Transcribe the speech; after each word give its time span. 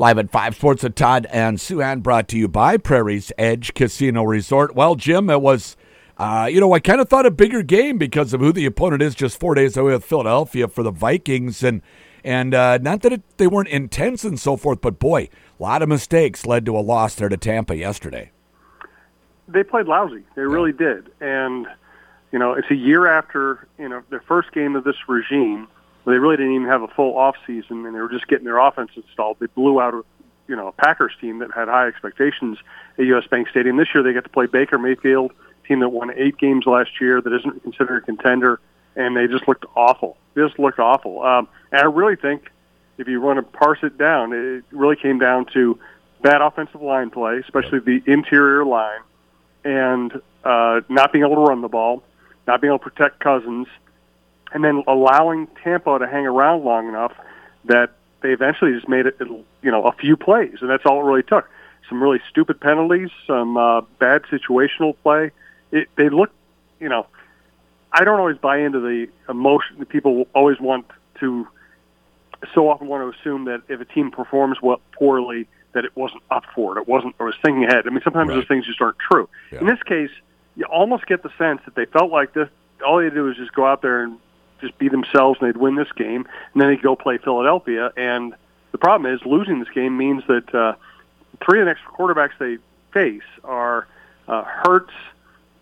Live 0.00 0.16
at 0.16 0.30
5 0.30 0.54
Sports 0.54 0.82
at 0.82 0.96
Todd 0.96 1.26
and 1.30 1.60
Sue 1.60 1.76
Souhan 1.76 2.02
brought 2.02 2.26
to 2.28 2.38
you 2.38 2.48
by 2.48 2.78
Prairie's 2.78 3.32
Edge 3.36 3.74
Casino 3.74 4.22
Resort. 4.22 4.74
Well, 4.74 4.94
Jim, 4.94 5.28
it 5.28 5.42
was, 5.42 5.76
uh, 6.16 6.48
you 6.50 6.58
know, 6.58 6.72
I 6.72 6.80
kind 6.80 7.02
of 7.02 7.10
thought 7.10 7.26
a 7.26 7.30
bigger 7.30 7.62
game 7.62 7.98
because 7.98 8.32
of 8.32 8.40
who 8.40 8.50
the 8.50 8.64
opponent 8.64 9.02
is 9.02 9.14
just 9.14 9.38
four 9.38 9.54
days 9.54 9.76
away 9.76 9.92
with 9.92 10.02
Philadelphia 10.06 10.68
for 10.68 10.82
the 10.82 10.90
Vikings. 10.90 11.62
And, 11.62 11.82
and 12.24 12.54
uh, 12.54 12.78
not 12.78 13.02
that 13.02 13.12
it, 13.12 13.36
they 13.36 13.46
weren't 13.46 13.68
intense 13.68 14.24
and 14.24 14.40
so 14.40 14.56
forth, 14.56 14.80
but 14.80 14.98
boy, 14.98 15.28
a 15.58 15.62
lot 15.62 15.82
of 15.82 15.90
mistakes 15.90 16.46
led 16.46 16.64
to 16.64 16.78
a 16.78 16.80
loss 16.80 17.16
there 17.16 17.28
to 17.28 17.36
Tampa 17.36 17.76
yesterday. 17.76 18.30
They 19.48 19.64
played 19.64 19.84
lousy. 19.84 20.22
They 20.34 20.44
really 20.44 20.72
did. 20.72 21.12
And, 21.20 21.66
you 22.32 22.38
know, 22.38 22.54
it's 22.54 22.70
a 22.70 22.74
year 22.74 23.06
after, 23.06 23.68
you 23.78 23.90
know, 23.90 24.02
their 24.08 24.22
first 24.26 24.50
game 24.52 24.76
of 24.76 24.84
this 24.84 24.96
regime– 25.06 25.68
they 26.06 26.18
really 26.18 26.36
didn't 26.36 26.54
even 26.54 26.68
have 26.68 26.82
a 26.82 26.88
full 26.88 27.16
off 27.16 27.36
season, 27.46 27.84
and 27.86 27.94
they 27.94 28.00
were 28.00 28.08
just 28.08 28.26
getting 28.26 28.44
their 28.44 28.58
offense 28.58 28.90
installed. 28.96 29.36
They 29.40 29.46
blew 29.46 29.80
out, 29.80 30.06
you 30.48 30.56
know, 30.56 30.68
a 30.68 30.72
Packers 30.72 31.12
team 31.20 31.38
that 31.40 31.50
had 31.52 31.68
high 31.68 31.86
expectations 31.86 32.58
at 32.98 33.04
U.S. 33.06 33.26
Bank 33.26 33.48
Stadium. 33.48 33.76
This 33.76 33.88
year, 33.94 34.02
they 34.02 34.12
get 34.12 34.24
to 34.24 34.30
play 34.30 34.46
Baker 34.46 34.78
Mayfield, 34.78 35.32
team 35.66 35.80
that 35.80 35.90
won 35.90 36.10
eight 36.16 36.38
games 36.38 36.66
last 36.66 37.00
year, 37.00 37.20
that 37.20 37.32
isn't 37.32 37.62
considered 37.62 38.02
a 38.02 38.06
contender, 38.06 38.60
and 38.96 39.16
they 39.16 39.26
just 39.26 39.46
looked 39.46 39.66
awful. 39.76 40.16
They 40.34 40.42
just 40.42 40.58
looked 40.58 40.78
awful. 40.78 41.22
Um, 41.22 41.48
and 41.70 41.80
I 41.80 41.84
really 41.84 42.16
think, 42.16 42.50
if 42.98 43.08
you 43.08 43.20
want 43.20 43.38
to 43.38 43.58
parse 43.58 43.78
it 43.82 43.96
down, 43.96 44.32
it 44.32 44.64
really 44.70 44.96
came 44.96 45.18
down 45.18 45.46
to 45.52 45.78
bad 46.22 46.42
offensive 46.42 46.82
line 46.82 47.10
play, 47.10 47.38
especially 47.38 47.78
the 47.80 48.02
interior 48.06 48.64
line, 48.64 49.00
and 49.64 50.20
uh, 50.44 50.80
not 50.88 51.12
being 51.12 51.24
able 51.24 51.36
to 51.36 51.42
run 51.42 51.60
the 51.60 51.68
ball, 51.68 52.02
not 52.46 52.60
being 52.60 52.70
able 52.70 52.78
to 52.78 52.90
protect 52.90 53.20
Cousins 53.20 53.68
and 54.52 54.64
then 54.64 54.82
allowing 54.86 55.48
Tampa 55.62 55.98
to 55.98 56.06
hang 56.06 56.26
around 56.26 56.64
long 56.64 56.88
enough 56.88 57.12
that 57.64 57.92
they 58.22 58.30
eventually 58.30 58.72
just 58.72 58.88
made 58.88 59.06
it, 59.06 59.16
you 59.20 59.70
know, 59.70 59.84
a 59.84 59.92
few 59.92 60.16
plays, 60.16 60.56
and 60.60 60.68
that's 60.68 60.84
all 60.84 61.00
it 61.00 61.04
really 61.04 61.22
took. 61.22 61.48
Some 61.88 62.02
really 62.02 62.20
stupid 62.28 62.60
penalties, 62.60 63.10
some 63.26 63.56
uh, 63.56 63.80
bad 63.98 64.22
situational 64.24 64.94
play. 65.02 65.30
It, 65.72 65.88
they 65.96 66.08
look, 66.08 66.30
you 66.78 66.88
know, 66.88 67.06
I 67.92 68.04
don't 68.04 68.18
always 68.18 68.38
buy 68.38 68.58
into 68.58 68.80
the 68.80 69.08
emotion. 69.28 69.84
People 69.86 70.26
always 70.34 70.60
want 70.60 70.86
to, 71.20 71.48
so 72.54 72.68
often 72.68 72.86
want 72.86 73.12
to 73.12 73.18
assume 73.18 73.46
that 73.46 73.62
if 73.68 73.80
a 73.80 73.84
team 73.84 74.10
performs 74.10 74.58
well 74.62 74.80
poorly, 74.92 75.48
that 75.72 75.84
it 75.84 75.96
wasn't 75.96 76.22
up 76.30 76.44
for 76.54 76.76
it. 76.76 76.82
It 76.82 76.88
wasn't, 76.88 77.14
or 77.18 77.26
was 77.26 77.36
thinking 77.42 77.64
ahead. 77.64 77.86
I 77.86 77.90
mean, 77.90 78.00
sometimes 78.02 78.28
right. 78.28 78.36
those 78.36 78.48
things 78.48 78.66
just 78.66 78.80
aren't 78.80 78.98
true. 78.98 79.28
Yeah. 79.52 79.60
In 79.60 79.66
this 79.66 79.82
case, 79.82 80.10
you 80.56 80.64
almost 80.66 81.06
get 81.06 81.22
the 81.22 81.30
sense 81.38 81.60
that 81.64 81.74
they 81.74 81.86
felt 81.86 82.10
like 82.10 82.32
this. 82.32 82.48
All 82.86 82.98
they 82.98 83.10
did 83.10 83.20
was 83.20 83.36
just 83.36 83.52
go 83.52 83.66
out 83.66 83.82
there 83.82 84.02
and 84.02 84.18
just 84.60 84.76
be 84.78 84.88
themselves 84.88 85.38
and 85.40 85.48
they'd 85.48 85.60
win 85.60 85.74
this 85.74 85.90
game, 85.92 86.26
and 86.52 86.60
then 86.60 86.68
they'd 86.68 86.82
go 86.82 86.96
play 86.96 87.18
Philadelphia. 87.18 87.92
And 87.96 88.34
the 88.72 88.78
problem 88.78 89.12
is 89.12 89.20
losing 89.24 89.58
this 89.60 89.68
game 89.70 89.96
means 89.96 90.22
that 90.26 90.54
uh, 90.54 90.74
three 91.44 91.60
of 91.60 91.66
the 91.66 91.70
next 91.70 91.84
quarterbacks 91.84 92.38
they 92.38 92.58
face 92.92 93.22
are 93.44 93.86
uh, 94.28 94.44
Hurts, 94.44 94.92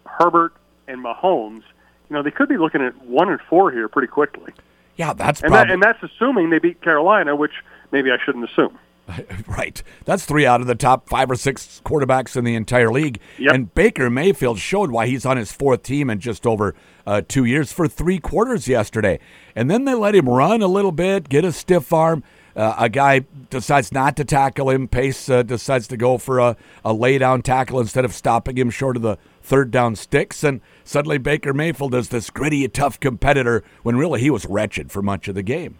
Herbert, 0.06 0.52
and 0.86 1.04
Mahomes. 1.04 1.62
You 2.08 2.16
know, 2.16 2.22
they 2.22 2.30
could 2.30 2.48
be 2.48 2.56
looking 2.56 2.82
at 2.82 2.96
one 3.04 3.28
and 3.28 3.40
four 3.40 3.70
here 3.70 3.88
pretty 3.88 4.08
quickly. 4.08 4.52
Yeah, 4.96 5.12
that's 5.12 5.42
and, 5.42 5.54
that, 5.54 5.70
and 5.70 5.82
that's 5.82 6.02
assuming 6.02 6.50
they 6.50 6.58
beat 6.58 6.80
Carolina, 6.80 7.36
which 7.36 7.52
maybe 7.92 8.10
I 8.10 8.18
shouldn't 8.24 8.50
assume. 8.50 8.78
Right. 9.46 9.82
That's 10.04 10.24
three 10.24 10.46
out 10.46 10.60
of 10.60 10.66
the 10.66 10.74
top 10.74 11.08
five 11.08 11.30
or 11.30 11.34
six 11.34 11.80
quarterbacks 11.84 12.36
in 12.36 12.44
the 12.44 12.54
entire 12.54 12.92
league. 12.92 13.18
Yep. 13.38 13.54
And 13.54 13.74
Baker 13.74 14.10
Mayfield 14.10 14.58
showed 14.58 14.90
why 14.90 15.06
he's 15.06 15.26
on 15.26 15.36
his 15.36 15.52
fourth 15.52 15.82
team 15.82 16.10
in 16.10 16.20
just 16.20 16.46
over 16.46 16.74
uh, 17.06 17.22
two 17.26 17.44
years 17.44 17.72
for 17.72 17.88
three 17.88 18.18
quarters 18.18 18.68
yesterday. 18.68 19.18
And 19.56 19.70
then 19.70 19.84
they 19.84 19.94
let 19.94 20.14
him 20.14 20.28
run 20.28 20.62
a 20.62 20.66
little 20.66 20.92
bit, 20.92 21.28
get 21.28 21.44
a 21.44 21.52
stiff 21.52 21.92
arm. 21.92 22.22
Uh, 22.54 22.74
a 22.78 22.88
guy 22.88 23.24
decides 23.50 23.92
not 23.92 24.16
to 24.16 24.24
tackle 24.24 24.70
him. 24.70 24.88
Pace 24.88 25.28
uh, 25.28 25.42
decides 25.42 25.86
to 25.88 25.96
go 25.96 26.18
for 26.18 26.38
a, 26.38 26.56
a 26.84 26.92
lay 26.92 27.16
down 27.16 27.40
tackle 27.42 27.80
instead 27.80 28.04
of 28.04 28.12
stopping 28.12 28.58
him 28.58 28.70
short 28.70 28.96
of 28.96 29.02
the 29.02 29.16
third 29.42 29.70
down 29.70 29.96
sticks. 29.96 30.44
And 30.44 30.60
suddenly 30.84 31.18
Baker 31.18 31.54
Mayfield 31.54 31.94
is 31.94 32.08
this 32.10 32.30
gritty, 32.30 32.66
tough 32.68 33.00
competitor 33.00 33.64
when 33.82 33.96
really 33.96 34.20
he 34.20 34.30
was 34.30 34.44
wretched 34.46 34.92
for 34.92 35.02
much 35.02 35.28
of 35.28 35.34
the 35.34 35.42
game. 35.42 35.78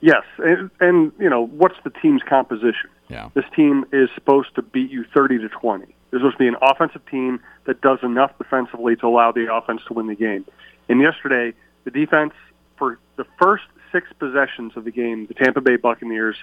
Yes, 0.00 0.22
and, 0.38 0.70
and 0.80 1.12
you 1.18 1.28
know 1.28 1.46
what's 1.46 1.76
the 1.84 1.90
team's 1.90 2.22
composition? 2.22 2.90
Yeah. 3.08 3.30
This 3.34 3.44
team 3.56 3.84
is 3.92 4.08
supposed 4.14 4.54
to 4.54 4.62
beat 4.62 4.90
you 4.90 5.04
thirty 5.14 5.38
to 5.38 5.48
twenty. 5.48 5.94
There's 6.10 6.22
supposed 6.22 6.36
to 6.36 6.38
be 6.38 6.48
an 6.48 6.56
offensive 6.62 7.04
team 7.06 7.40
that 7.64 7.80
does 7.80 7.98
enough 8.02 8.36
defensively 8.38 8.96
to 8.96 9.06
allow 9.06 9.32
the 9.32 9.52
offense 9.52 9.82
to 9.88 9.94
win 9.94 10.06
the 10.06 10.14
game. 10.14 10.44
And 10.88 11.00
yesterday, 11.00 11.52
the 11.84 11.90
defense 11.90 12.32
for 12.76 12.98
the 13.16 13.26
first 13.38 13.64
six 13.92 14.08
possessions 14.18 14.76
of 14.76 14.84
the 14.84 14.90
game, 14.90 15.26
the 15.26 15.34
Tampa 15.34 15.60
Bay 15.60 15.76
Buccaneers 15.76 16.36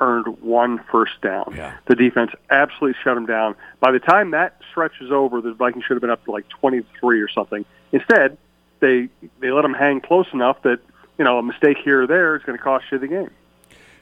earned 0.00 0.26
one 0.40 0.80
first 0.90 1.20
down. 1.20 1.54
Yeah. 1.56 1.76
The 1.86 1.94
defense 1.94 2.32
absolutely 2.50 2.98
shut 3.02 3.14
them 3.14 3.26
down. 3.26 3.54
By 3.80 3.92
the 3.92 4.00
time 4.00 4.32
that 4.32 4.60
stretch 4.70 4.94
is 5.00 5.12
over, 5.12 5.40
the 5.40 5.52
Vikings 5.52 5.84
should 5.84 5.94
have 5.94 6.00
been 6.00 6.10
up 6.10 6.24
to 6.24 6.32
like 6.32 6.48
23 6.48 7.20
or 7.20 7.28
something. 7.28 7.64
Instead, 7.92 8.36
they 8.80 9.08
they 9.40 9.50
let 9.50 9.62
them 9.62 9.74
hang 9.74 10.00
close 10.00 10.26
enough 10.32 10.60
that 10.62 10.80
you 11.18 11.24
know, 11.24 11.38
a 11.38 11.42
mistake 11.42 11.78
here 11.84 12.02
or 12.02 12.06
there 12.06 12.36
is 12.36 12.42
going 12.42 12.58
to 12.58 12.62
cost 12.62 12.84
you 12.90 12.98
the 12.98 13.08
game. 13.08 13.30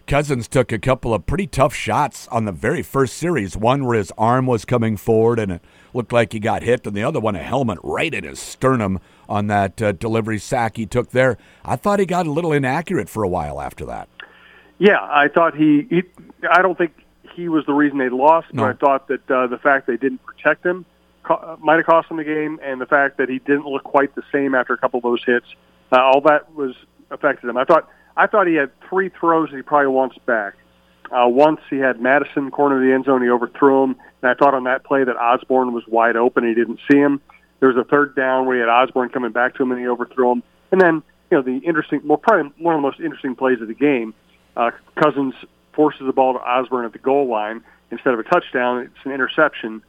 Cousins 0.07 0.49
took 0.49 0.73
a 0.73 0.79
couple 0.79 1.15
of 1.15 1.27
pretty 1.27 1.47
tough 1.47 1.75
shots 1.75 2.27
on 2.29 2.45
the 2.45 2.53
very 2.53 2.83
first 2.83 3.17
series. 3.17 3.57
One 3.57 3.85
where 3.85 3.97
his 3.97 4.13
arm 4.19 4.47
was 4.47 4.65
coming 4.65 4.97
forward 4.97 5.39
and 5.39 5.53
it 5.53 5.63
looked 5.95 6.13
like 6.13 6.33
he 6.33 6.41
got 6.41 6.63
hit, 6.63 6.87
and 6.87 6.97
the 6.97 7.05
other 7.05 7.21
one 7.21 7.37
a 7.37 7.43
helmet 7.43 7.79
right 7.83 8.13
in 8.13 8.25
his 8.25 8.41
sternum 8.41 8.99
on 9.29 9.47
that 9.47 9.81
uh, 9.81 9.93
delivery 9.93 10.39
sack 10.39 10.77
he 10.77 10.87
took 10.87 11.11
there. 11.11 11.39
I 11.65 11.77
thought 11.77 12.01
he 12.01 12.07
got 12.07 12.27
a 12.27 12.33
little 12.33 12.53
inaccurate 12.53 13.09
for 13.09 13.23
a 13.23 13.29
while 13.29 13.61
after 13.61 13.85
that. 13.87 14.09
Yeah, 14.79 15.01
I 15.01 15.29
thought 15.29 15.57
he. 15.57 15.87
he 15.89 16.03
I 16.51 16.63
don't 16.63 16.77
think 16.77 16.93
he 17.35 17.49
was 17.49 17.65
the 17.67 17.73
reason 17.73 17.99
they 17.99 18.09
lost, 18.09 18.53
no. 18.53 18.63
but 18.63 18.71
I 18.71 18.73
thought 18.73 19.09
that 19.09 19.31
uh, 19.31 19.47
the 19.47 19.59
fact 19.59 19.87
they 19.87 19.97
didn't 19.97 20.23
protect 20.25 20.67
him 20.67 20.85
co- 21.23 21.59
might 21.63 21.77
have 21.77 21.87
cost 21.87 22.09
them 22.09 22.19
the 22.19 22.25
game, 22.25 22.59
and 22.63 22.81
the 22.81 22.87
fact 22.87 23.19
that 23.19 23.29
he 23.29 23.39
didn't 23.39 23.67
look 23.67 23.85
quite 23.85 24.15
the 24.15 24.23
same 24.33 24.55
after 24.55 24.73
a 24.73 24.79
couple 24.79 24.99
of 24.99 25.05
those 25.05 25.23
hits, 25.25 25.47
uh, 25.93 26.01
all 26.01 26.21
that 26.23 26.55
was 26.55 26.75
affected 27.13 27.49
him. 27.49 27.57
I 27.57 27.65
thought 27.65 27.89
I 28.17 28.27
thought 28.27 28.47
he 28.47 28.55
had 28.55 28.71
three 28.89 29.09
throws 29.09 29.51
that 29.51 29.57
he 29.57 29.63
probably 29.63 29.89
wants 29.89 30.19
back. 30.27 30.55
Uh, 31.11 31.29
once 31.29 31.61
he 31.69 31.77
had 31.77 32.01
Mattison 32.01 32.51
corner 32.51 32.77
of 32.77 32.83
the 32.83 32.93
end 32.93 33.05
zone, 33.05 33.23
he 33.23 33.29
overthrew 33.29 33.85
him, 33.85 33.97
and 34.23 34.31
I 34.31 34.35
thought 34.35 34.55
on 34.55 34.65
that 34.65 34.85
play 34.85 35.05
that 35.05 35.17
Osborn 35.17 35.73
was 35.73 35.85
wide 35.87 36.17
open. 36.17 36.45
And 36.45 36.57
he 36.57 36.61
didn't 36.61 36.81
see 36.91 36.99
him. 36.99 37.21
There 37.61 37.69
was 37.69 37.77
a 37.77 37.85
third 37.85 38.17
down 38.17 38.47
where 38.47 38.57
he 38.57 38.61
had 38.61 38.69
Osborn 38.69 39.11
coming 39.11 39.31
back 39.31 39.55
to 39.57 39.63
him, 39.63 39.71
and 39.73 39.81
he 39.81 39.87
overthrew 39.87 40.33
him. 40.33 40.43
And 40.71 40.81
then 40.81 41.03
you 41.31 41.37
know 41.37 41.43
the 41.43 41.59
interesting, 41.67 42.01
well, 42.05 42.19
probably 42.19 42.51
one 42.59 42.75
of 42.75 42.79
the 42.79 42.83
most 42.83 43.01
interesting 43.01 43.35
plays 43.35 43.61
of 43.61 43.69
the 43.69 43.75
game. 43.75 44.15
Uh, 44.57 44.71
Cousins 44.97 45.35
forces 45.73 46.03
the 46.05 46.13
ball 46.13 46.35
to 46.35 46.41
Osborn 46.41 46.85
at 46.85 46.93
the 46.93 46.99
goal 46.99 47.27
line 47.29 47.63
instead 47.91 48.15
of 48.15 48.21
a 48.21 48.25
touchdown. 48.25 48.81
It's 48.81 49.05
an 49.05 49.13
interception, 49.13 49.83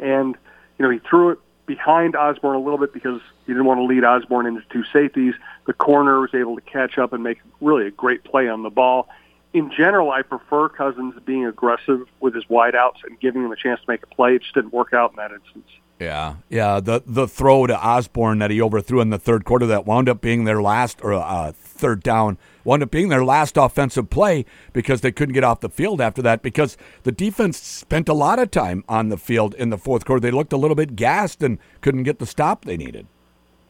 and 0.00 0.36
you 0.78 0.84
know 0.84 0.90
he 0.90 0.98
threw 0.98 1.30
it 1.30 1.38
behind 1.66 2.16
Osborn 2.16 2.56
a 2.56 2.60
little 2.60 2.78
bit 2.78 2.92
because 2.92 3.20
he 3.46 3.52
didn't 3.52 3.66
want 3.66 3.78
to 3.78 3.84
lead 3.84 4.04
Osborn 4.04 4.46
into 4.46 4.62
two 4.70 4.82
safeties. 4.92 5.34
The 5.70 5.74
corner 5.74 6.18
was 6.18 6.34
able 6.34 6.56
to 6.56 6.62
catch 6.62 6.98
up 6.98 7.12
and 7.12 7.22
make 7.22 7.38
really 7.60 7.86
a 7.86 7.92
great 7.92 8.24
play 8.24 8.48
on 8.48 8.64
the 8.64 8.70
ball. 8.70 9.08
In 9.52 9.70
general, 9.70 10.10
I 10.10 10.22
prefer 10.22 10.68
Cousins 10.68 11.14
being 11.24 11.46
aggressive 11.46 12.08
with 12.18 12.34
his 12.34 12.44
wideouts 12.46 13.04
and 13.04 13.20
giving 13.20 13.44
him 13.44 13.52
a 13.52 13.56
chance 13.56 13.78
to 13.78 13.86
make 13.86 14.02
a 14.02 14.08
play. 14.08 14.34
It 14.34 14.42
just 14.42 14.52
didn't 14.52 14.72
work 14.72 14.92
out 14.92 15.10
in 15.10 15.16
that 15.18 15.30
instance. 15.30 15.68
Yeah, 16.00 16.34
yeah. 16.48 16.80
The 16.80 17.04
the 17.06 17.28
throw 17.28 17.68
to 17.68 17.80
Osborn 17.80 18.40
that 18.40 18.50
he 18.50 18.60
overthrew 18.60 19.00
in 19.00 19.10
the 19.10 19.18
third 19.18 19.44
quarter 19.44 19.64
that 19.66 19.86
wound 19.86 20.08
up 20.08 20.20
being 20.20 20.42
their 20.42 20.60
last 20.60 20.98
or 21.04 21.14
uh, 21.14 21.52
third 21.52 22.02
down 22.02 22.36
wound 22.64 22.82
up 22.82 22.90
being 22.90 23.08
their 23.08 23.24
last 23.24 23.56
offensive 23.56 24.10
play 24.10 24.44
because 24.72 25.02
they 25.02 25.12
couldn't 25.12 25.34
get 25.34 25.44
off 25.44 25.60
the 25.60 25.70
field 25.70 26.00
after 26.00 26.20
that 26.20 26.42
because 26.42 26.76
the 27.04 27.12
defense 27.12 27.58
spent 27.62 28.08
a 28.08 28.12
lot 28.12 28.40
of 28.40 28.50
time 28.50 28.82
on 28.88 29.08
the 29.08 29.16
field 29.16 29.54
in 29.54 29.70
the 29.70 29.78
fourth 29.78 30.04
quarter. 30.04 30.18
They 30.18 30.32
looked 30.32 30.52
a 30.52 30.56
little 30.56 30.74
bit 30.74 30.96
gassed 30.96 31.44
and 31.44 31.60
couldn't 31.80 32.02
get 32.02 32.18
the 32.18 32.26
stop 32.26 32.64
they 32.64 32.76
needed. 32.76 33.06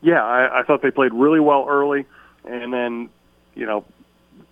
Yeah, 0.02 0.24
I, 0.24 0.60
I 0.60 0.62
thought 0.62 0.82
they 0.82 0.90
played 0.90 1.12
really 1.12 1.40
well 1.40 1.66
early, 1.68 2.06
and 2.44 2.72
then 2.72 3.10
you 3.54 3.66
know, 3.66 3.84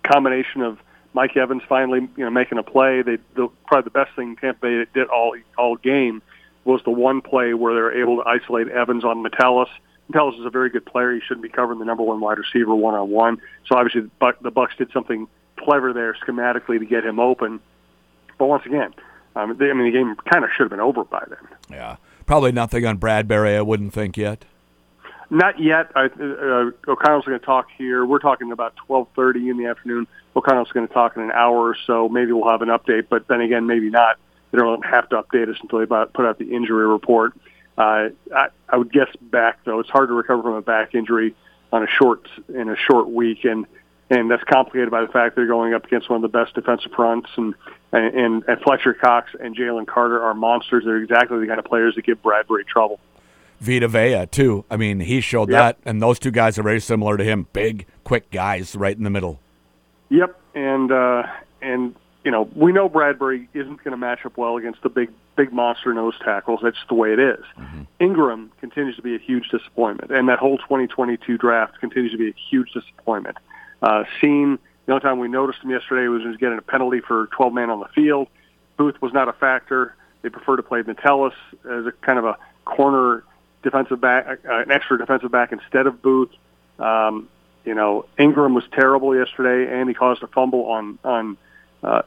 combination 0.03 0.61
of 0.61 0.77
Mike 1.13 1.35
Evans 1.35 1.63
finally 1.67 2.01
you 2.15 2.23
know 2.23 2.29
making 2.29 2.57
a 2.57 2.63
play. 2.63 3.01
They 3.01 3.17
the, 3.35 3.49
probably 3.65 3.85
the 3.85 4.05
best 4.05 4.15
thing 4.15 4.35
Tampa 4.35 4.61
Bay 4.61 4.85
did 4.93 5.07
all 5.07 5.35
all 5.57 5.75
game 5.75 6.21
was 6.65 6.81
the 6.83 6.91
one 6.91 7.21
play 7.21 7.53
where 7.53 7.73
they 7.73 7.81
were 7.81 7.93
able 7.93 8.17
to 8.17 8.29
isolate 8.29 8.67
Evans 8.67 9.03
on 9.03 9.21
Metellus. 9.21 9.69
Metellus 10.07 10.35
is 10.39 10.45
a 10.45 10.49
very 10.49 10.69
good 10.69 10.85
player. 10.85 11.13
He 11.13 11.21
shouldn't 11.21 11.43
be 11.43 11.49
covering 11.49 11.79
the 11.79 11.85
number 11.85 12.03
one 12.03 12.19
wide 12.19 12.37
receiver 12.37 12.75
one 12.75 12.95
on 12.95 13.09
one. 13.09 13.41
So 13.67 13.75
obviously 13.75 14.09
the 14.19 14.51
Bucks 14.51 14.75
did 14.77 14.91
something 14.91 15.27
clever 15.57 15.93
there 15.93 16.15
schematically 16.15 16.79
to 16.79 16.85
get 16.85 17.05
him 17.05 17.19
open. 17.19 17.59
But 18.37 18.47
once 18.47 18.65
again, 18.65 18.93
um, 19.35 19.57
they, 19.57 19.69
I 19.69 19.73
mean 19.73 19.91
the 19.91 19.97
game 19.97 20.15
kind 20.31 20.43
of 20.43 20.49
should 20.55 20.63
have 20.63 20.71
been 20.71 20.79
over 20.79 21.03
by 21.03 21.23
then. 21.27 21.47
Yeah, 21.69 21.97
probably 22.25 22.51
nothing 22.51 22.85
on 22.85 22.97
Bradbury. 22.97 23.55
I 23.55 23.61
wouldn't 23.61 23.93
think 23.93 24.17
yet. 24.17 24.45
Not 25.29 25.59
yet. 25.59 25.91
I, 25.95 26.05
uh, 26.05 26.71
O'Connell's 26.87 27.25
going 27.25 27.39
to 27.39 27.45
talk 27.45 27.67
here. 27.77 28.03
We're 28.03 28.19
talking 28.19 28.51
about 28.51 28.73
12:30 28.87 29.51
in 29.51 29.57
the 29.57 29.67
afternoon. 29.67 30.07
O'Connell's 30.35 30.71
going 30.71 30.87
to 30.87 30.93
talk 30.93 31.15
in 31.17 31.21
an 31.21 31.31
hour 31.31 31.57
or 31.57 31.75
so. 31.85 32.09
Maybe 32.09 32.31
we'll 32.31 32.49
have 32.49 32.61
an 32.61 32.69
update, 32.69 33.07
but 33.09 33.27
then 33.27 33.41
again, 33.41 33.67
maybe 33.67 33.89
not. 33.89 34.17
They 34.51 34.57
don't 34.57 34.83
have 34.83 35.07
to 35.09 35.21
update 35.21 35.49
us 35.49 35.57
until 35.61 35.79
they 35.79 35.85
put 35.85 36.25
out 36.25 36.39
the 36.39 36.51
injury 36.51 36.87
report. 36.87 37.33
Uh, 37.77 38.09
I, 38.35 38.47
I 38.67 38.77
would 38.77 38.91
guess 38.91 39.07
back 39.21 39.59
though. 39.65 39.79
It's 39.79 39.89
hard 39.89 40.09
to 40.09 40.13
recover 40.13 40.41
from 40.41 40.53
a 40.53 40.61
back 40.61 40.95
injury 40.95 41.35
on 41.71 41.83
a 41.83 41.87
short 41.87 42.27
in 42.53 42.69
a 42.69 42.75
short 42.75 43.09
week, 43.09 43.45
and 43.45 43.67
and 44.09 44.31
that's 44.31 44.43
complicated 44.45 44.89
by 44.89 45.01
the 45.01 45.07
fact 45.07 45.35
they're 45.35 45.45
going 45.45 45.75
up 45.75 45.85
against 45.85 46.09
one 46.09 46.23
of 46.23 46.31
the 46.31 46.35
best 46.35 46.55
defensive 46.55 46.91
fronts, 46.95 47.29
and 47.37 47.53
and, 47.91 48.43
and 48.47 48.61
Fletcher 48.61 48.93
Cox 48.93 49.31
and 49.39 49.55
Jalen 49.55 49.87
Carter 49.87 50.21
are 50.21 50.33
monsters. 50.33 50.85
They're 50.85 50.97
exactly 50.97 51.39
the 51.39 51.47
kind 51.47 51.59
of 51.59 51.65
players 51.65 51.95
that 51.95 52.05
give 52.05 52.21
Bradbury 52.21 52.65
trouble. 52.65 52.99
Vita 53.59 53.87
Vea 53.87 54.25
too. 54.25 54.65
I 54.69 54.77
mean, 54.77 54.99
he 54.99 55.21
showed 55.21 55.49
yep. 55.49 55.77
that, 55.83 55.89
and 55.89 56.01
those 56.01 56.19
two 56.19 56.31
guys 56.31 56.57
are 56.57 56.63
very 56.63 56.79
similar 56.79 57.17
to 57.17 57.23
him. 57.23 57.47
Big, 57.53 57.85
quick 58.03 58.31
guys, 58.31 58.75
right 58.75 58.95
in 58.95 59.03
the 59.03 59.09
middle. 59.09 59.39
Yep, 60.09 60.39
and 60.55 60.91
uh, 60.91 61.23
and 61.61 61.95
you 62.23 62.31
know 62.31 62.49
we 62.55 62.71
know 62.71 62.89
Bradbury 62.89 63.49
isn't 63.53 63.83
going 63.83 63.91
to 63.91 63.97
match 63.97 64.25
up 64.25 64.37
well 64.37 64.57
against 64.57 64.81
the 64.81 64.89
big 64.89 65.09
big 65.35 65.53
monster 65.53 65.93
nose 65.93 66.15
tackles. 66.23 66.59
That's 66.63 66.77
the 66.87 66.95
way 66.95 67.13
it 67.13 67.19
is. 67.19 67.43
Mm-hmm. 67.57 67.81
Ingram 67.99 68.51
continues 68.59 68.95
to 68.95 69.01
be 69.01 69.15
a 69.15 69.19
huge 69.19 69.49
disappointment, 69.49 70.11
and 70.11 70.27
that 70.29 70.39
whole 70.39 70.57
2022 70.57 71.37
draft 71.37 71.79
continues 71.79 72.11
to 72.11 72.17
be 72.17 72.29
a 72.29 72.35
huge 72.49 72.71
disappointment. 72.71 73.37
Uh, 73.81 74.03
seen 74.21 74.59
the 74.85 74.93
only 74.93 75.01
time 75.01 75.19
we 75.19 75.27
noticed 75.27 75.59
him 75.61 75.69
yesterday 75.69 76.07
was 76.07 76.23
he 76.23 76.27
was 76.27 76.37
getting 76.37 76.57
a 76.57 76.63
penalty 76.63 76.99
for 76.99 77.27
12 77.27 77.53
man 77.53 77.69
on 77.69 77.79
the 77.79 77.87
field. 77.93 78.27
Booth 78.75 78.99
was 79.01 79.13
not 79.13 79.29
a 79.29 79.33
factor. 79.33 79.95
They 80.21 80.29
prefer 80.29 80.55
to 80.55 80.63
play 80.63 80.81
Metellus 80.81 81.35
as 81.63 81.85
a 81.85 81.91
kind 82.01 82.17
of 82.17 82.25
a 82.25 82.37
corner 82.65 83.23
defensive 83.63 83.99
back, 84.01 84.25
uh, 84.27 84.59
an 84.59 84.71
extra 84.71 84.97
defensive 84.97 85.31
back 85.31 85.51
instead 85.51 85.87
of 85.87 86.01
Booth. 86.01 86.31
Um, 86.79 87.27
you 87.65 87.75
know, 87.75 88.05
Ingram 88.17 88.53
was 88.53 88.63
terrible 88.71 89.15
yesterday, 89.15 89.79
and 89.79 89.89
he 89.89 89.93
caused 89.93 90.23
a 90.23 90.27
fumble 90.27 90.65
on 90.65 90.97
on 91.03 91.37
uh, 91.83 92.01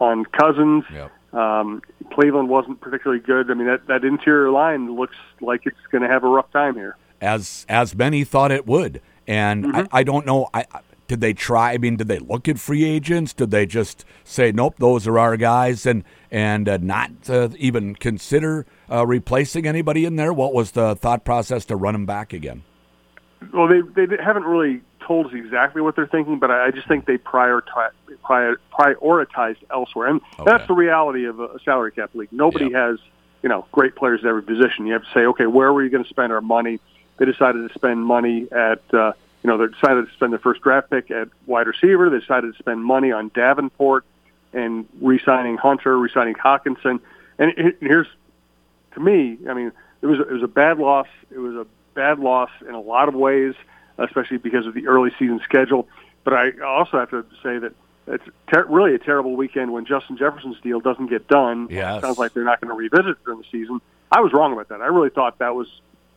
on 0.00 0.24
Cousins. 0.24 0.84
Yep. 0.92 1.12
Um, 1.34 1.82
Cleveland 2.12 2.48
wasn't 2.48 2.80
particularly 2.80 3.20
good. 3.22 3.50
I 3.50 3.54
mean, 3.54 3.66
that 3.66 3.86
that 3.86 4.04
interior 4.04 4.50
line 4.50 4.96
looks 4.96 5.16
like 5.40 5.66
it's 5.66 5.76
going 5.90 6.02
to 6.02 6.08
have 6.08 6.24
a 6.24 6.28
rough 6.28 6.50
time 6.50 6.74
here. 6.74 6.96
As 7.20 7.66
as 7.68 7.94
many 7.94 8.24
thought 8.24 8.50
it 8.50 8.66
would, 8.66 9.00
and 9.26 9.64
mm-hmm. 9.64 9.76
I, 9.76 10.00
I 10.00 10.02
don't 10.02 10.26
know. 10.26 10.48
I 10.54 10.64
did 11.06 11.20
they 11.20 11.32
try? 11.32 11.72
I 11.72 11.78
mean, 11.78 11.96
did 11.96 12.08
they 12.08 12.18
look 12.18 12.48
at 12.48 12.58
free 12.58 12.84
agents? 12.84 13.32
Did 13.32 13.50
they 13.50 13.66
just 13.66 14.04
say, 14.24 14.52
"Nope, 14.52 14.74
those 14.78 15.06
are 15.06 15.18
our 15.18 15.36
guys," 15.36 15.86
and 15.86 16.04
and 16.30 16.68
uh, 16.68 16.78
not 16.78 17.10
uh, 17.28 17.48
even 17.58 17.94
consider 17.94 18.66
uh, 18.90 19.06
replacing 19.06 19.66
anybody 19.66 20.04
in 20.04 20.16
there? 20.16 20.32
What 20.32 20.52
was 20.52 20.72
the 20.72 20.96
thought 20.96 21.24
process 21.24 21.64
to 21.66 21.76
run 21.76 21.94
them 21.94 22.06
back 22.06 22.32
again? 22.32 22.62
Well, 23.52 23.68
they 23.68 23.80
they 23.80 24.16
haven't 24.22 24.44
really 24.44 24.82
told 25.06 25.26
us 25.26 25.32
exactly 25.34 25.80
what 25.82 25.96
they're 25.96 26.06
thinking, 26.06 26.38
but 26.38 26.50
I 26.50 26.70
just 26.70 26.88
think 26.88 27.06
they 27.06 27.18
prioritize, 27.18 27.92
prioritized 28.28 29.58
elsewhere, 29.70 30.08
and 30.08 30.20
okay. 30.34 30.44
that's 30.44 30.66
the 30.66 30.74
reality 30.74 31.26
of 31.26 31.38
a 31.40 31.58
salary 31.64 31.92
cap 31.92 32.10
league. 32.14 32.32
Nobody 32.32 32.72
has 32.72 32.98
you 33.42 33.48
know 33.48 33.66
great 33.72 33.94
players 33.94 34.20
at 34.24 34.26
every 34.26 34.42
position. 34.42 34.86
You 34.86 34.94
have 34.94 35.04
to 35.04 35.10
say, 35.14 35.20
okay, 35.26 35.46
where 35.46 35.68
are 35.68 35.74
we 35.74 35.88
going 35.88 36.04
to 36.04 36.10
spend 36.10 36.32
our 36.32 36.40
money? 36.40 36.80
They 37.18 37.24
decided 37.24 37.68
to 37.68 37.74
spend 37.74 38.04
money 38.04 38.48
at 38.50 38.82
uh, 38.92 39.12
you 39.46 39.52
know, 39.52 39.58
they 39.58 39.72
decided 39.72 40.08
to 40.08 40.12
spend 40.14 40.32
their 40.32 40.40
first 40.40 40.60
draft 40.60 40.90
pick 40.90 41.08
at 41.12 41.28
wide 41.46 41.68
receiver. 41.68 42.10
They 42.10 42.18
decided 42.18 42.52
to 42.52 42.58
spend 42.58 42.84
money 42.84 43.12
on 43.12 43.30
Davenport 43.32 44.04
and 44.52 44.88
re-signing 45.00 45.56
Hunter, 45.56 45.96
re-signing 45.96 46.34
Hockenson. 46.34 46.98
And 47.38 47.52
here's, 47.80 48.08
to 48.94 49.00
me, 49.00 49.38
I 49.48 49.54
mean, 49.54 49.70
it 50.02 50.06
was 50.06 50.18
it 50.18 50.32
was 50.32 50.42
a 50.42 50.48
bad 50.48 50.78
loss. 50.78 51.06
It 51.30 51.38
was 51.38 51.54
a 51.54 51.64
bad 51.94 52.18
loss 52.18 52.50
in 52.68 52.74
a 52.74 52.80
lot 52.80 53.08
of 53.08 53.14
ways, 53.14 53.54
especially 53.98 54.38
because 54.38 54.66
of 54.66 54.74
the 54.74 54.88
early 54.88 55.12
season 55.16 55.40
schedule. 55.44 55.86
But 56.24 56.34
I 56.34 56.50
also 56.66 56.98
have 56.98 57.10
to 57.10 57.24
say 57.40 57.58
that 57.58 57.72
it's 58.08 58.24
ter- 58.52 58.66
really 58.66 58.96
a 58.96 58.98
terrible 58.98 59.36
weekend 59.36 59.72
when 59.72 59.86
Justin 59.86 60.16
Jefferson's 60.16 60.60
deal 60.60 60.80
doesn't 60.80 61.06
get 61.06 61.28
done. 61.28 61.68
Yes. 61.70 61.98
It 61.98 62.00
sounds 62.04 62.18
like 62.18 62.34
they're 62.34 62.42
not 62.42 62.60
going 62.60 62.70
to 62.70 62.74
revisit 62.76 63.24
during 63.24 63.42
the 63.42 63.46
season. 63.52 63.80
I 64.10 64.22
was 64.22 64.32
wrong 64.32 64.52
about 64.52 64.70
that. 64.70 64.80
I 64.80 64.86
really 64.86 65.10
thought 65.10 65.38
that 65.38 65.54
was 65.54 65.68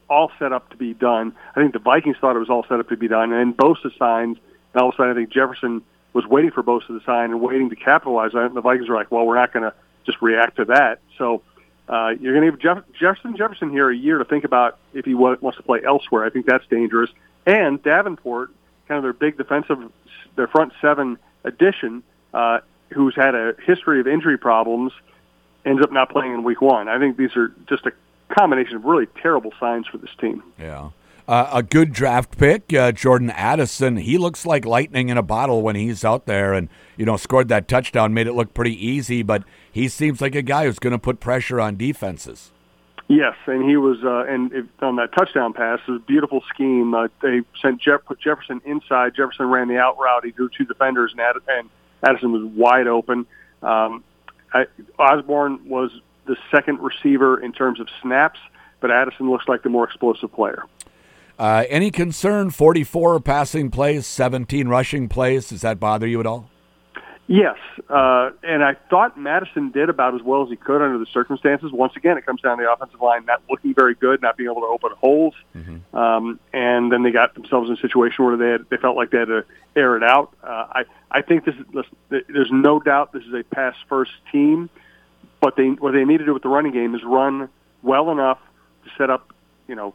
all 0.10 0.32
set 0.40 0.52
up 0.52 0.70
to 0.72 0.78
be 0.78 0.94
done. 0.94 1.36
I 1.56 1.60
think 1.60 1.74
the 1.74 1.80
Vikings 1.80 2.18
thought 2.20 2.36
it 2.36 2.40
was 2.40 2.50
all 2.50 2.66
set 2.68 2.80
up 2.80 2.90
to 2.90 2.98
be 2.98 3.08
done, 3.08 3.32
and 3.32 3.40
then 3.40 3.54
Bosa 3.54 3.96
signs. 3.98 4.38
And 4.74 4.82
all 4.82 4.90
of 4.90 4.96
a 4.96 4.98
sudden, 4.98 5.12
I 5.12 5.16
think 5.16 5.32
Jefferson 5.32 5.82
was 6.14 6.26
waiting 6.26 6.52
for 6.52 6.64
Bosa 6.64 6.88
to 6.88 7.02
sign 7.06 7.32
and 7.32 7.42
waiting 7.42 7.70
to 7.70 7.76
capitalize 7.76 8.34
on 8.34 8.44
it. 8.44 8.46
And 8.48 8.56
the 8.56 8.62
Vikings 8.62 8.90
were 8.90 8.96
like, 8.96 9.12
"Well, 9.12 9.26
we're 9.26 9.36
not 9.36 9.54
going 9.54 9.64
to 9.64 9.74
just 10.06 10.22
react 10.22 10.58
to 10.58 10.66
that." 10.66 11.00
So 11.18 11.42
uh, 11.88 12.14
you're 12.20 12.34
going 12.34 12.46
to 12.46 12.52
give 12.52 12.62
Jeff- 12.62 12.84
Jefferson 12.94 13.36
Jefferson 13.38 13.70
here 13.70 13.90
a 13.90 13.96
year 13.96 14.18
to 14.18 14.26
think 14.26 14.44
about 14.44 14.78
if 14.94 15.06
he 15.06 15.14
wants 15.16 15.58
to 15.58 15.64
play 15.64 15.82
elsewhere. 15.86 16.24
I 16.24 16.30
think 16.30 16.46
that's 16.46 16.66
dangerous. 16.68 17.10
And 17.46 17.82
Davenport, 17.82 18.52
kind 18.88 18.98
of 18.98 19.04
their 19.04 19.14
big 19.14 19.38
defensive, 19.38 19.92
their 20.36 20.48
front 20.48 20.74
seven 20.82 21.18
addition, 21.44 22.04
uh, 22.34 22.60
who's 22.92 23.16
had 23.16 23.34
a 23.34 23.56
history 23.66 24.00
of 24.00 24.08
injury 24.08 24.38
problems, 24.38 24.92
ends 25.66 25.82
up 25.82 25.92
not 25.92 26.10
playing 26.10 26.34
in 26.34 26.44
Week 26.44 26.62
One. 26.62 26.88
I 26.88 27.00
think 27.00 27.18
these 27.18 27.36
are 27.36 27.50
just 27.68 27.86
a 27.86 27.92
combination 28.30 28.76
of 28.76 28.86
really 28.86 29.08
terrible 29.22 29.52
signs 29.60 29.88
for 29.88 29.98
this 29.98 30.12
team. 30.20 30.44
Yeah. 30.58 30.90
Uh, 31.28 31.48
a 31.54 31.62
good 31.62 31.94
draft 31.94 32.40
pick, 32.40 32.74
uh, 32.74 32.92
Jordan 32.92 33.30
Addison. 33.30 33.98
He 33.98 34.18
looks 34.18 34.48
like 34.48 34.66
lightning 34.66 35.10
in 35.10 35.18
a 35.18 35.22
bottle 35.22 35.62
when 35.62 35.76
he's 35.76 36.04
out 36.04 36.26
there, 36.26 36.54
and 36.54 36.70
you 36.98 37.06
know 37.06 37.18
scored 37.18 37.50
that 37.50 37.68
touchdown, 37.68 38.16
made 38.16 38.26
it 38.26 38.34
look 38.34 38.56
pretty 38.56 38.74
easy. 38.74 39.22
But 39.22 39.44
he 39.72 39.88
seems 39.90 40.22
like 40.22 40.34
a 40.34 40.42
guy 40.42 40.66
who's 40.66 40.80
going 40.80 40.92
to 40.92 40.98
put 40.98 41.20
pressure 41.20 41.62
on 41.62 41.78
defenses. 41.78 42.52
Yes, 43.08 43.36
and 43.48 43.68
he 43.68 43.76
was, 43.76 43.98
uh, 44.04 44.32
and 44.32 44.54
it, 44.54 44.66
on 44.82 44.96
that 44.98 45.12
touchdown 45.14 45.54
pass, 45.54 45.80
it 45.88 45.92
was 45.92 46.02
a 46.02 46.06
beautiful 46.06 46.44
scheme. 46.54 46.94
Uh, 46.94 47.08
they 47.22 47.42
sent 47.60 47.82
Jeff, 47.82 48.06
put 48.06 48.20
Jefferson 48.20 48.62
inside. 48.66 49.16
Jefferson 49.16 49.48
ran 49.48 49.68
the 49.68 49.78
out 49.78 49.98
route. 50.00 50.26
He 50.26 50.32
drew 50.32 50.48
two 50.50 50.66
defenders, 50.66 51.12
and, 51.12 51.22
Add, 51.22 51.36
and 51.48 51.70
Addison 52.04 52.32
was 52.32 52.44
wide 52.44 52.86
open. 52.86 53.26
Um, 53.64 54.04
I, 54.54 54.66
Osborn 55.00 55.68
was 55.68 55.90
the 56.30 56.38
second 56.52 56.80
receiver 56.80 57.40
in 57.44 57.52
terms 57.52 57.80
of 57.80 57.88
snaps, 58.02 58.40
but 58.80 58.92
Addison 58.92 59.30
looks 59.30 59.48
like 59.48 59.64
the 59.64 59.70
more 59.70 59.84
explosive 59.84 60.32
player. 60.32 60.64
Uh, 61.40 61.66
any 61.68 61.90
concern? 61.90 62.52
44 62.52 63.20
passing 63.20 63.72
plays, 63.72 64.06
17 64.06 64.68
rushing 64.68 65.10
plays. 65.10 65.50
Does 65.50 65.62
that 65.62 65.80
bother 65.80 66.06
you 66.06 66.20
at 66.20 66.28
all? 66.28 66.50
Yes, 67.32 67.58
uh, 67.90 68.32
and 68.42 68.64
I 68.64 68.76
thought 68.90 69.16
Mattison 69.16 69.70
did 69.70 69.88
about 69.88 70.16
as 70.16 70.22
well 70.24 70.42
as 70.42 70.50
he 70.50 70.56
could 70.56 70.82
under 70.82 70.98
the 70.98 71.06
circumstances. 71.14 71.72
Once 71.72 71.94
again, 71.96 72.18
it 72.18 72.26
comes 72.26 72.42
down 72.42 72.58
to 72.58 72.64
the 72.64 72.72
offensive 72.72 73.00
line 73.00 73.24
not 73.26 73.44
looking 73.48 73.76
very 73.76 73.94
good, 73.94 74.20
not 74.20 74.36
being 74.36 74.50
able 74.50 74.62
to 74.62 74.68
open 74.68 74.90
holes, 75.00 75.36
mm-hmm. 75.56 75.96
um, 75.96 76.40
and 76.54 76.92
then 76.92 77.04
they 77.04 77.12
got 77.12 77.36
themselves 77.36 77.70
in 77.70 77.78
a 77.78 77.80
situation 77.80 78.26
where 78.26 78.36
they 78.36 78.50
had, 78.50 78.66
they 78.72 78.78
felt 78.78 78.98
like 78.98 79.12
they 79.12 79.20
had 79.20 79.28
to 79.28 79.46
air 79.76 79.96
it 79.96 80.04
out. 80.04 80.34
Uh, 80.44 80.48
I 80.72 80.86
I 81.12 81.22
think 81.22 81.46
this 81.46 81.54
is 81.54 81.86
there's 82.10 82.52
no 82.52 82.80
doubt 82.80 83.14
this 83.14 83.24
is 83.24 83.34
a 83.36 83.44
pass 83.44 83.76
first 83.88 84.12
team. 84.32 84.68
But 85.42 85.56
they 85.56 85.68
what 85.70 85.94
they 85.94 86.06
need 86.06 86.18
to 86.18 86.26
do 86.26 86.34
with 86.34 86.44
the 86.44 86.50
running 86.50 86.74
game 86.74 86.96
is 86.96 87.04
run 87.04 87.50
well 87.82 88.12
enough 88.12 88.40
to 88.84 88.90
set 88.98 89.10
up, 89.10 89.34
you 89.68 89.76
know, 89.76 89.94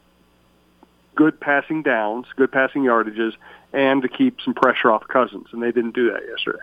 good 1.15 1.39
passing 1.39 1.83
downs, 1.83 2.25
good 2.35 2.51
passing 2.51 2.83
yardages, 2.83 3.33
and 3.73 4.01
to 4.01 4.09
keep 4.09 4.41
some 4.41 4.53
pressure 4.53 4.91
off 4.91 5.07
Cousins. 5.07 5.47
And 5.51 5.61
they 5.61 5.71
didn't 5.71 5.93
do 5.95 6.11
that 6.11 6.21
yesterday. 6.27 6.59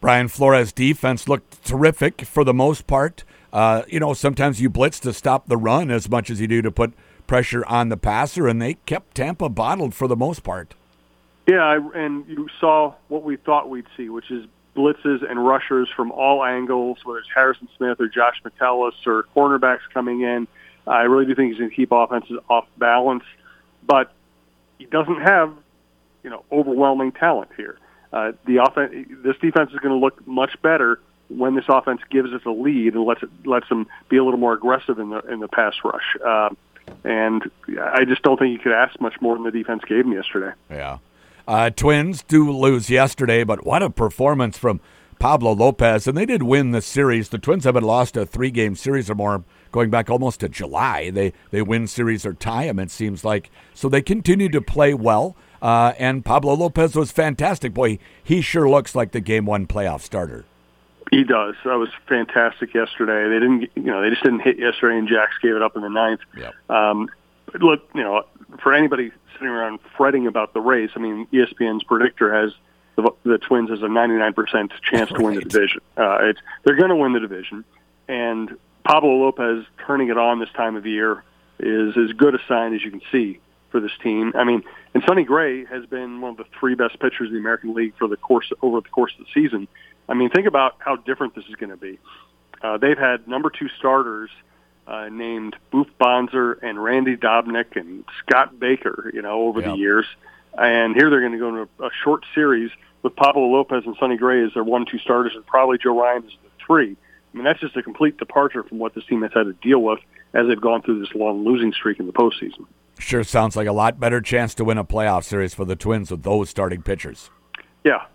Brian 0.00 0.28
Flores' 0.28 0.72
defense 0.72 1.28
looked 1.28 1.64
terrific 1.64 2.22
for 2.22 2.44
the 2.44 2.54
most 2.54 2.86
part. 2.86 3.24
Uh, 3.52 3.82
you 3.88 3.98
know, 3.98 4.12
sometimes 4.12 4.60
you 4.60 4.68
blitz 4.68 5.00
to 5.00 5.12
stop 5.12 5.48
the 5.48 5.56
run 5.56 5.90
as 5.90 6.08
much 6.10 6.30
as 6.30 6.40
you 6.40 6.46
do 6.46 6.60
to 6.62 6.70
put 6.70 6.92
pressure 7.26 7.64
on 7.66 7.88
the 7.88 7.96
passer, 7.96 8.46
and 8.46 8.60
they 8.60 8.74
kept 8.86 9.14
Tampa 9.14 9.48
bottled 9.48 9.94
for 9.94 10.06
the 10.06 10.16
most 10.16 10.42
part. 10.42 10.74
Yeah, 11.46 11.78
and 11.94 12.26
you 12.28 12.48
saw 12.60 12.94
what 13.08 13.22
we 13.22 13.36
thought 13.36 13.70
we'd 13.70 13.86
see, 13.96 14.08
which 14.08 14.30
is 14.30 14.46
blitzes 14.76 15.28
and 15.28 15.44
rushers 15.44 15.88
from 15.96 16.12
all 16.12 16.44
angles, 16.44 16.98
whether 17.04 17.18
it's 17.18 17.28
Harrison 17.34 17.68
Smith 17.76 18.00
or 18.00 18.08
Josh 18.08 18.40
Metellus 18.44 18.94
or 19.06 19.24
cornerbacks 19.34 19.80
coming 19.92 20.20
in. 20.20 20.46
I 20.86 21.02
really 21.02 21.26
do 21.26 21.34
think 21.34 21.50
he's 21.50 21.58
going 21.58 21.70
to 21.70 21.76
keep 21.76 21.90
offenses 21.90 22.38
off 22.48 22.66
balance, 22.76 23.24
but 23.84 24.12
he 24.78 24.84
doesn't 24.84 25.20
have, 25.20 25.52
you 26.22 26.30
know, 26.30 26.44
overwhelming 26.52 27.12
talent 27.12 27.50
here. 27.56 27.78
Uh, 28.12 28.32
the 28.44 28.62
offense, 28.62 29.08
this 29.24 29.36
defense 29.38 29.72
is 29.72 29.78
going 29.78 29.92
to 29.92 29.98
look 29.98 30.26
much 30.26 30.60
better 30.62 31.00
when 31.28 31.56
this 31.56 31.64
offense 31.68 32.00
gives 32.08 32.32
us 32.32 32.42
a 32.46 32.50
lead 32.50 32.94
and 32.94 33.04
lets 33.04 33.22
it 33.22 33.30
lets 33.44 33.68
them 33.68 33.86
be 34.08 34.16
a 34.16 34.24
little 34.24 34.38
more 34.38 34.52
aggressive 34.52 34.98
in 34.98 35.10
the 35.10 35.18
in 35.22 35.40
the 35.40 35.48
pass 35.48 35.74
rush. 35.84 36.16
Uh, 36.24 36.50
and 37.04 37.42
I 37.80 38.04
just 38.04 38.22
don't 38.22 38.38
think 38.38 38.52
you 38.52 38.58
could 38.58 38.72
ask 38.72 39.00
much 39.00 39.20
more 39.20 39.34
than 39.34 39.44
the 39.44 39.50
defense 39.50 39.82
gave 39.88 40.04
them 40.04 40.12
yesterday. 40.12 40.52
Yeah. 40.70 40.98
Uh, 41.46 41.70
twins 41.70 42.22
do 42.22 42.50
lose 42.50 42.90
yesterday, 42.90 43.44
but 43.44 43.64
what 43.64 43.82
a 43.82 43.90
performance 43.90 44.58
from 44.58 44.80
Pablo 45.18 45.52
Lopez. 45.52 46.06
And 46.06 46.16
they 46.16 46.26
did 46.26 46.42
win 46.42 46.72
the 46.72 46.82
series. 46.82 47.28
The 47.28 47.38
Twins 47.38 47.64
haven't 47.64 47.84
lost 47.84 48.16
a 48.16 48.26
three 48.26 48.50
game 48.50 48.74
series 48.74 49.08
or 49.08 49.14
more 49.14 49.44
going 49.72 49.90
back 49.90 50.10
almost 50.10 50.40
to 50.40 50.48
July. 50.48 51.10
They, 51.10 51.32
they 51.50 51.62
win 51.62 51.86
series 51.86 52.26
or 52.26 52.34
tie 52.34 52.66
them, 52.66 52.78
it 52.78 52.90
seems 52.90 53.24
like. 53.24 53.50
So 53.74 53.88
they 53.88 54.02
continue 54.02 54.48
to 54.50 54.60
play 54.60 54.94
well. 54.94 55.36
Uh, 55.62 55.92
and 55.98 56.24
Pablo 56.24 56.54
Lopez 56.54 56.94
was 56.94 57.10
fantastic. 57.10 57.72
Boy, 57.72 57.98
he 58.22 58.40
sure 58.40 58.68
looks 58.68 58.94
like 58.94 59.12
the 59.12 59.20
game 59.20 59.46
one 59.46 59.66
playoff 59.66 60.00
starter. 60.00 60.44
He 61.10 61.22
does. 61.22 61.54
That 61.64 61.78
was 61.78 61.88
fantastic 62.08 62.74
yesterday. 62.74 63.28
They 63.28 63.38
didn't, 63.38 63.70
you 63.76 63.90
know, 63.90 64.02
they 64.02 64.10
just 64.10 64.24
didn't 64.24 64.40
hit 64.40 64.58
yesterday, 64.58 64.98
and 64.98 65.08
Jax 65.08 65.32
gave 65.40 65.54
it 65.54 65.62
up 65.62 65.76
in 65.76 65.82
the 65.82 65.88
ninth. 65.88 66.20
Yep. 66.36 66.54
Um, 66.68 67.08
look, 67.60 67.88
you 67.94 68.02
know, 68.02 68.24
for 68.60 68.74
anybody 68.74 69.12
sitting 69.36 69.48
around 69.48 69.80
fretting 69.96 70.26
about 70.26 70.52
the 70.52 70.60
race. 70.60 70.90
I 70.94 70.98
mean, 70.98 71.26
ESPN's 71.32 71.84
predictor 71.84 72.34
has 72.34 72.52
the, 72.96 73.10
the 73.24 73.38
Twins 73.38 73.70
as 73.70 73.80
a 73.82 73.86
99% 73.86 74.70
chance 74.82 75.10
to 75.10 75.22
win 75.22 75.34
the 75.34 75.42
division. 75.42 75.80
Uh, 75.96 76.18
it's, 76.22 76.40
they're 76.64 76.76
going 76.76 76.90
to 76.90 76.96
win 76.96 77.12
the 77.12 77.20
division, 77.20 77.64
and 78.08 78.56
Pablo 78.84 79.16
Lopez 79.16 79.64
turning 79.86 80.08
it 80.08 80.18
on 80.18 80.40
this 80.40 80.50
time 80.56 80.76
of 80.76 80.86
year 80.86 81.22
is 81.58 81.96
as 81.96 82.12
good 82.12 82.34
a 82.34 82.38
sign 82.48 82.74
as 82.74 82.82
you 82.82 82.90
can 82.90 83.02
see 83.12 83.40
for 83.70 83.76
for 83.76 83.80
this 83.80 83.92
team. 84.02 84.32
I 84.34 84.44
mean, 84.44 84.62
and 84.94 85.02
Sonny 85.06 85.24
Gray 85.24 85.66
has 85.66 85.84
been 85.84 86.22
one 86.22 86.30
of 86.30 86.36
the 86.38 86.46
three 86.58 86.74
best 86.74 86.98
pitchers 86.98 87.28
in 87.28 87.34
the 87.34 87.38
American 87.38 87.74
League 87.74 87.92
for 87.98 88.08
the 88.08 88.16
course 88.16 88.50
over 88.62 88.80
the 88.80 88.88
course 88.88 89.12
of 89.18 89.26
the 89.26 89.30
season. 89.34 89.68
I 90.08 90.14
mean, 90.14 90.30
think 90.30 90.46
about 90.46 90.76
how 90.78 90.96
different 90.96 91.34
this 91.34 91.44
is 91.44 91.56
going 91.56 91.70
to 91.70 91.76
be. 91.76 91.98
Uh, 92.62 92.78
they've 92.78 92.96
had 92.96 93.28
number 93.28 93.50
two 93.50 93.68
starters 93.78 94.30
uh, 94.86 95.08
named 95.08 95.56
Boof 95.70 95.88
Bonser 95.98 96.52
and 96.52 96.82
Randy 96.82 97.16
Dobnak 97.16 97.76
and 97.76 98.04
Scott 98.20 98.58
Baker, 98.58 99.10
you 99.12 99.22
know, 99.22 99.42
over 99.42 99.60
yep. 99.60 99.70
the 99.70 99.76
years. 99.76 100.06
And 100.56 100.94
here 100.94 101.10
they're 101.10 101.20
going 101.20 101.32
to 101.32 101.38
go 101.38 101.48
into 101.48 101.68
a, 101.80 101.86
a 101.86 101.90
short 102.04 102.24
series 102.34 102.70
with 103.02 103.14
Pablo 103.14 103.46
Lopez 103.46 103.84
and 103.86 103.96
Sonny 103.98 104.16
Gray 104.16 104.44
as 104.44 104.54
their 104.54 104.64
one-two 104.64 104.98
starters, 104.98 105.32
and 105.34 105.44
probably 105.46 105.78
Joe 105.78 106.00
Ryan 106.00 106.24
as 106.24 106.30
the 106.42 106.50
three. 106.64 106.96
I 107.32 107.36
mean, 107.36 107.44
that's 107.44 107.60
just 107.60 107.76
a 107.76 107.82
complete 107.82 108.16
departure 108.16 108.62
from 108.62 108.78
what 108.78 108.94
this 108.94 109.04
team 109.04 109.22
has 109.22 109.32
had 109.34 109.44
to 109.44 109.52
deal 109.52 109.80
with 109.80 110.00
as 110.32 110.48
they've 110.48 110.60
gone 110.60 110.82
through 110.82 111.00
this 111.00 111.14
long 111.14 111.44
losing 111.44 111.72
streak 111.72 112.00
in 112.00 112.06
the 112.06 112.12
postseason. 112.12 112.66
Sure 112.98 113.22
sounds 113.22 113.56
like 113.56 113.68
a 113.68 113.72
lot 113.72 114.00
better 114.00 114.20
chance 114.20 114.54
to 114.54 114.64
win 114.64 114.78
a 114.78 114.84
playoff 114.84 115.24
series 115.24 115.52
for 115.52 115.66
the 115.66 115.76
Twins 115.76 116.10
with 116.10 116.22
those 116.22 116.48
starting 116.48 116.80
pitchers. 116.80 117.30
Yeah, 117.84 118.06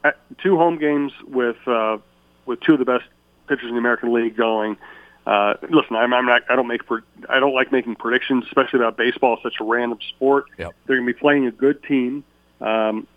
two 0.42 0.58
home 0.58 0.80
games 0.80 1.14
with 1.28 1.56
uh, 1.68 2.00
with 2.46 2.60
two 2.62 2.74
of 2.74 2.80
the 2.80 2.86
best 2.86 3.06
pitchers 3.48 3.68
in 3.70 3.74
the 3.74 3.78
American 3.78 4.12
League 4.12 4.36
going. 4.36 4.78
Uh, 5.26 5.54
listen, 5.70 5.96
I'm, 5.96 6.14
I'm 6.14 6.26
not. 6.26 6.44
I 6.50 6.56
don't 6.56 6.68
make. 6.68 6.82
I 7.30 7.40
don't 7.40 7.54
like 7.54 7.72
making 7.72 7.96
predictions, 7.96 8.46
especially 8.48 8.80
about 8.80 8.98
baseball. 8.98 9.38
Such 9.44 9.56
a 9.60 9.64
random 9.64 10.00
sport. 10.10 10.46
Yep. 10.58 10.74
They're 10.86 10.98
going 10.98 11.08
to 11.08 11.14
be 11.14 11.20
playing 11.20 11.46
a 11.46 11.52
good 11.52 11.84
team, 11.84 12.24
um, 12.60 13.08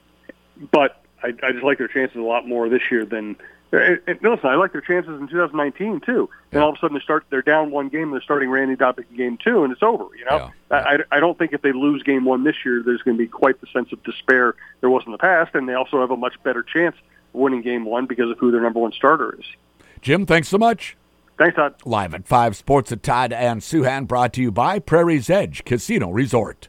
but 0.71 1.03
I, 1.23 1.29
I 1.43 1.53
just 1.53 1.65
like 1.65 1.79
their 1.79 1.89
chances 1.89 2.17
a 2.17 2.21
lot 2.21 2.47
more 2.47 2.69
this 2.69 2.83
year 2.91 3.07
than 3.07 3.37
and, 3.75 4.01
and 4.07 4.19
listen, 4.23 4.49
I 4.49 4.55
like 4.55 4.73
their 4.73 4.81
chances 4.81 5.21
in 5.21 5.29
2019 5.29 6.01
too. 6.01 6.29
And 6.53 6.63
all 6.63 6.71
of 6.71 6.77
a 6.77 6.79
sudden 6.79 6.97
they 6.97 7.03
start, 7.03 7.25
they're 7.31 7.43
down 7.43 7.71
one 7.71 7.89
game, 7.89 8.11
they're 8.11 8.21
starting 8.21 8.51
Randy 8.51 8.77
Dobnak 8.77 9.11
in 9.11 9.17
game 9.17 9.39
two, 9.43 9.65
and 9.65 9.73
it's 9.73 9.83
over. 9.83 10.05
You 10.17 10.25
know, 10.27 10.51
yeah. 10.71 10.97
I, 11.11 11.17
I 11.17 11.21
don't 11.21 11.37
think 11.37 11.53
if 11.53 11.63
they 11.63 11.73
lose 11.73 12.03
game 12.03 12.25
one 12.25 12.45
this 12.45 12.57
year, 12.65 12.83
there's 12.85 13.03
going 13.03 13.17
to 13.17 13.23
be 13.23 13.29
quite 13.29 13.61
the 13.61 13.67
sense 13.73 13.93
of 13.93 14.03
despair 14.05 14.55
there 14.81 14.91
was 14.91 15.03
in 15.07 15.13
the 15.13 15.19
past, 15.19 15.55
and 15.55 15.69
they 15.69 15.75
also 15.75 16.01
have 16.01 16.11
a 16.11 16.17
much 16.17 16.35
better 16.43 16.63
chance 16.63 16.97
of 16.97 17.41
winning 17.41 17.63
game 17.63 17.85
one 17.85 18.07
because 18.07 18.31
of 18.31 18.39
who 18.39 18.51
their 18.51 18.61
number 18.61 18.81
one 18.81 18.93
starter 18.93 19.37
is. 19.39 19.45
Jim, 20.01 20.27
thanks 20.27 20.49
so 20.49 20.59
much. 20.59 20.97
Thanks, 21.39 21.57
Todd. 21.57 21.75
Live 21.85 22.15
at 22.15 22.29
5 22.29 22.57
Sports 22.57 22.93
at 22.93 23.03
Todd 23.03 23.33
and 23.33 23.61
Souhan, 23.61 24.07
brought 24.07 24.33
to 24.35 24.43
you 24.43 24.53
by 24.53 24.79
Prairie's 24.79 25.29
Edge 25.29 25.65
Casino 25.65 26.11
Resort. 26.11 26.69